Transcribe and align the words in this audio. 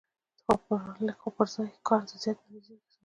لږ 1.05 1.17
خو 1.21 1.29
پر 1.35 1.47
ځای 1.53 1.69
کار 1.87 2.01
د 2.09 2.11
زیاتې 2.23 2.43
نتیجې 2.45 2.73
سبب 2.75 2.79
کېږي. 2.79 2.95